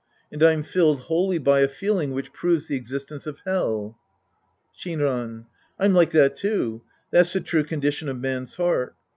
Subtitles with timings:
[0.31, 3.99] And I'm filled wholly by a feeling which proves the exists ence of Hell.
[4.75, 5.45] Skinmn.
[5.79, 6.81] I'm like that, too.
[7.11, 8.95] That's the true condition of man's heart.